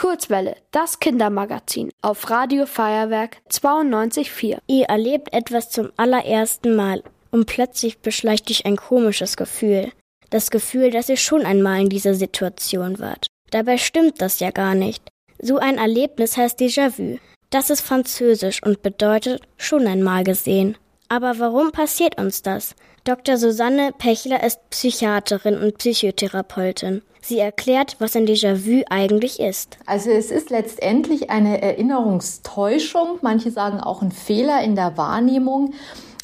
[0.00, 4.56] Kurzwelle, das Kindermagazin auf Radio Feuerwerk 92.4.
[4.66, 9.92] Ihr erlebt etwas zum allerersten Mal und plötzlich beschleicht dich ein komisches Gefühl.
[10.30, 13.26] Das Gefühl, dass ihr schon einmal in dieser Situation wart.
[13.50, 15.06] Dabei stimmt das ja gar nicht.
[15.38, 17.18] So ein Erlebnis heißt Déjà-vu.
[17.50, 20.78] Das ist französisch und bedeutet schon einmal gesehen.
[21.10, 22.74] Aber warum passiert uns das?
[23.04, 23.38] Dr.
[23.38, 27.00] Susanne Pechler ist Psychiaterin und Psychotherapeutin.
[27.22, 29.78] Sie erklärt, was ein Déjà-vu eigentlich ist.
[29.86, 35.72] Also es ist letztendlich eine Erinnerungstäuschung, manche sagen auch ein Fehler in der Wahrnehmung.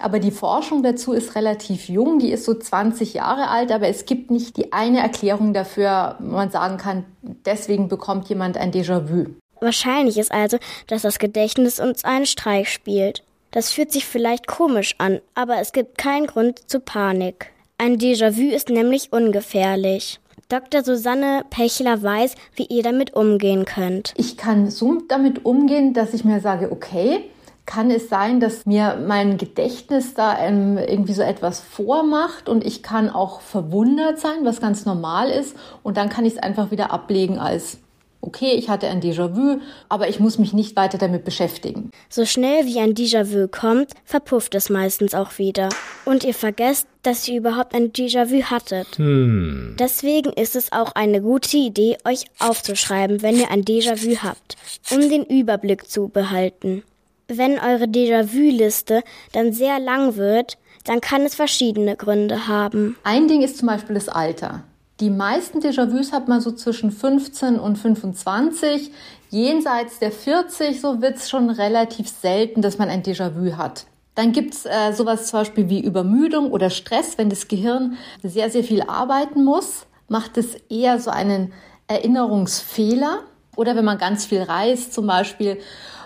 [0.00, 4.04] Aber die Forschung dazu ist relativ jung, die ist so 20 Jahre alt, aber es
[4.04, 9.26] gibt nicht die eine Erklärung dafür, wo man sagen kann, deswegen bekommt jemand ein Déjà-vu.
[9.60, 13.22] Wahrscheinlich ist also, dass das Gedächtnis uns einen Streich spielt.
[13.54, 17.52] Das fühlt sich vielleicht komisch an, aber es gibt keinen Grund zu Panik.
[17.78, 20.18] Ein Déjà-vu ist nämlich ungefährlich.
[20.48, 20.82] Dr.
[20.82, 24.12] Susanne Pechler weiß, wie ihr damit umgehen könnt.
[24.16, 27.20] Ich kann so damit umgehen, dass ich mir sage, okay,
[27.64, 32.82] kann es sein, dass mir mein Gedächtnis da ähm, irgendwie so etwas vormacht und ich
[32.82, 36.90] kann auch verwundert sein, was ganz normal ist und dann kann ich es einfach wieder
[36.90, 37.78] ablegen als
[38.26, 41.90] okay, ich hatte ein Déjà-vu, aber ich muss mich nicht weiter damit beschäftigen.
[42.08, 45.68] So schnell wie ein Déjà-vu kommt, verpufft es meistens auch wieder.
[46.04, 48.96] Und ihr vergesst, dass ihr überhaupt ein Déjà-vu hattet.
[48.96, 49.76] Hm.
[49.78, 54.56] Deswegen ist es auch eine gute Idee, euch aufzuschreiben, wenn ihr ein Déjà-vu habt,
[54.90, 56.82] um den Überblick zu behalten.
[57.28, 59.02] Wenn eure Déjà-vu-Liste
[59.32, 62.96] dann sehr lang wird, dann kann es verschiedene Gründe haben.
[63.04, 64.64] Ein Ding ist zum Beispiel das Alter.
[65.00, 68.92] Die meisten Déjà-vus hat man so zwischen 15 und 25.
[69.30, 73.86] Jenseits der 40, so wird es schon relativ selten, dass man ein Déjà-vu hat.
[74.14, 78.62] Dann gibt's äh, sowas zum Beispiel wie Übermüdung oder Stress, wenn das Gehirn sehr, sehr
[78.62, 81.52] viel arbeiten muss, macht es eher so einen
[81.88, 83.24] Erinnerungsfehler.
[83.56, 85.58] Oder wenn man ganz viel reist zum Beispiel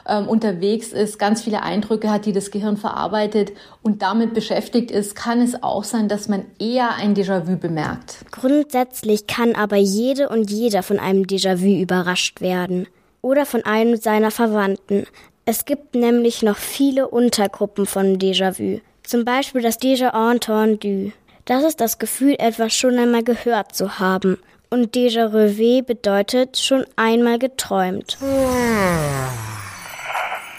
[0.08, 5.14] ähm, unterwegs ist, ganz viele Eindrücke hat, die das Gehirn verarbeitet und damit beschäftigt ist,
[5.14, 8.24] kann es auch sein, dass man eher ein Déjà-vu bemerkt.
[8.30, 12.86] Grundsätzlich kann aber jede und jeder von einem Déjà-vu überrascht werden
[13.22, 15.06] oder von einem seiner Verwandten.
[15.44, 18.80] Es gibt nämlich noch viele Untergruppen von Déjà-vu.
[19.02, 21.12] Zum Beispiel das Déjà entendu.
[21.44, 24.38] Das ist das Gefühl, etwas schon einmal gehört zu haben.
[24.70, 28.18] Und Déjà revu bedeutet schon einmal geträumt.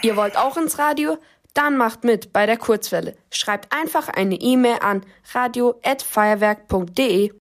[0.02, 1.18] Ihr wollt auch ins Radio?
[1.54, 3.16] Dann macht mit bei der Kurzwelle.
[3.30, 5.02] Schreibt einfach eine E-Mail an
[5.34, 7.32] radio@feuerwerk.de.